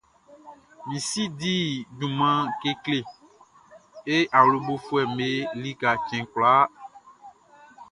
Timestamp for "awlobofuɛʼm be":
4.37-5.29